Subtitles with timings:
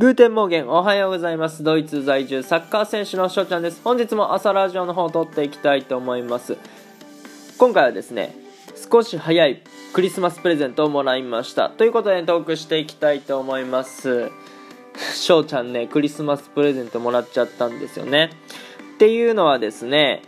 [0.00, 1.62] Guten Morgen おはようございます。
[1.62, 3.82] ドイツ在住サッカー選手の翔ちゃんです。
[3.84, 6.56] 本日も朝ラジオの方を撮っていきたいと思います。
[7.58, 8.34] 今回はですね
[8.90, 11.68] 少し早いクリスマスプレゼントをもらいました。
[11.68, 14.30] ということでトークしていきたいと思います。
[15.16, 18.30] 翔ちゃんねクリスマスプレゼントもらっちゃったんですよね。
[18.94, 20.22] っていうのはですね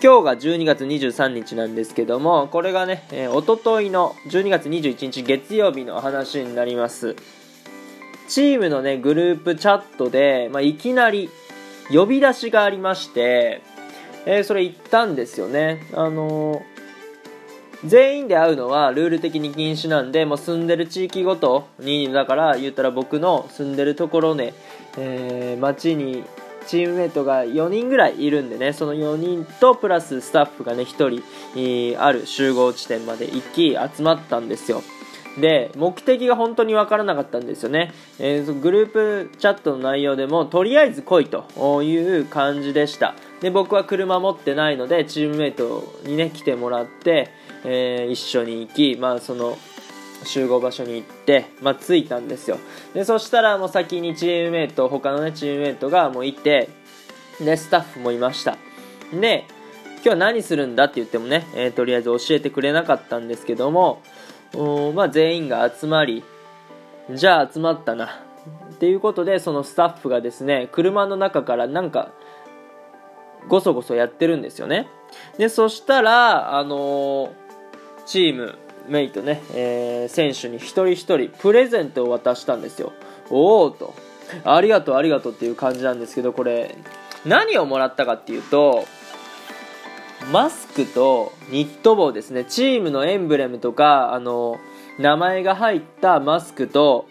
[0.00, 7.16] 今日が12月23日なんですけどもこれがね、えー、おとといの12月21日月曜日の話になります。
[8.28, 11.30] チームのね、グループチャットで、まあ、いきなり
[11.90, 13.62] 呼び出しがありまして、
[14.26, 15.86] えー、それ行ったんですよね。
[15.94, 16.62] あのー、
[17.84, 24.52] 全員で会うのはルール的に禁止なんで、もう住んでる地域ごとに、だから言ったら僕の住んでるところね、
[24.98, 26.24] えー、街に
[26.66, 31.22] チームメイトが4人ぐらいいるんでね、その4人とプラススタッフがね、1
[31.54, 34.82] 人、ある集合地点まで行き集まったんですよ。
[35.36, 43.14] で目的が本当に分からなかったんですよね、えー、グループチャットの内容でもとりあえず来いという感じでした。
[43.40, 47.30] で僕は車持ってないのでチームメイトにね来てもらって、
[47.64, 49.56] えー、一緒に行き、まあ、その
[50.24, 52.58] 集合場所に行って、まあ、着いたんですよ。
[52.94, 56.68] でそしたらもう先にチームメイト他のねチームメイトがもういて
[57.38, 58.58] でスタッフもいました。
[59.12, 59.44] で
[59.94, 64.02] 今日は何するんだって言ってもね、えー、とりあえず教えてくれなかったんですけども
[64.94, 66.24] まあ、全員が集まり
[67.10, 68.22] じゃあ集まったな。
[68.72, 72.12] っていうことでそのスタッフがですね車の中からなんか
[73.48, 74.88] ごそごそやってるんですよね。
[75.36, 77.30] でそしたらあのー、
[78.06, 78.58] チーム
[78.88, 82.92] メイトね、えー、選手に一人一人プレゼントを渡したんですよ。
[83.30, 83.94] おおと。
[84.44, 86.76] ありがとうありがとうっていう感じなんですけどこれ
[87.24, 88.84] 何をもらったかっていうと
[90.30, 94.58] マスクとニット帽ですねチームのエンブレムとかあの
[94.98, 97.06] 名前が入ったマスクと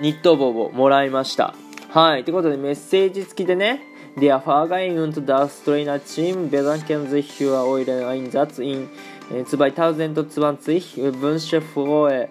[0.00, 1.54] ニット帽をもらいました
[1.90, 3.82] はいということでメッセージ付きでね
[4.16, 8.88] Der Fahrgang und das Trainerteam bedanken sich für euren Einsatz in
[9.30, 12.28] 2020 wünsche frohe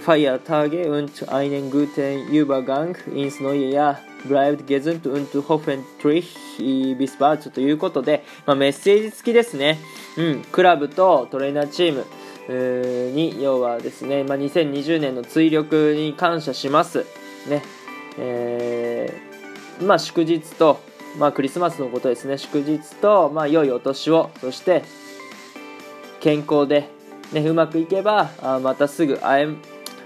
[0.00, 3.98] Feiertage und einen guten Übergang ins neue Jahr
[4.28, 6.36] bleibt gesund und hoffentlich
[6.98, 9.78] bis bald ということで、まあ、メッセージ付きですね。
[10.16, 12.04] うん、クラブとトレーナーチーム、
[12.48, 17.06] に、要はですね、まあ、2020年の追力に感謝します。
[17.48, 17.62] ね。
[18.18, 20.80] えー、まあ、祝日と、
[21.18, 22.36] まあ、クリスマスのことですね。
[22.38, 24.82] 祝日と、まあ、良いお年を、そして、
[26.20, 26.90] 健康で、
[27.32, 29.48] ね、うまくいけば、あまたすぐ会え、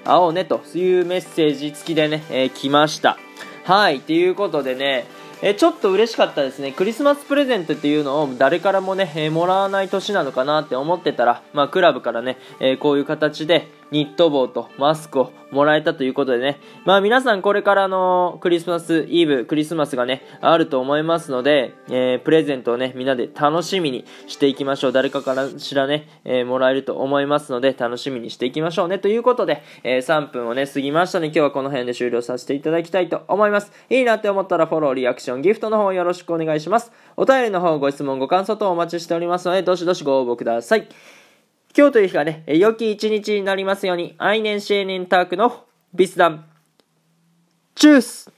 [0.04, 3.18] 会おうね、というメッセージ付きでね、えー、来ました。
[3.64, 5.06] はい、ということでね、
[5.40, 6.72] えちょっと嬉しかったですね。
[6.72, 24.92] クリスマスプレゼントっていうのを誰からもね、えもらわない年なのかなって思ってたら、まあ、クラブからね、えこういう形でニット帽とマスクをもらえたということでね、まあ皆さんこれからのクリスマスイブ、クリスマスがね、あると思いますので、えー、プレゼントをね、みんなで楽しみにしていきましょう。
[24.92, 28.98] 誰かからしらね、えー、もらえると思いますので、楽しみにしていきましょうね。
[28.98, 33.72] ということで、えー、3分をね、過ぎましたので、今日はこの辺で終了させていただきたいと思います。
[33.88, 36.92] いいなって思ったらフォロー、リアクション、ギフトの方よろしくお願いします。
[37.16, 40.88] お便りの方、ご質問、ご感想等お待ちしておりますので、どしどしご応募ください。
[41.78, 46.44] 今日という日がね、良き一日になりますように、アイネンシェーネンタークのビスダン。
[47.76, 48.32] チュース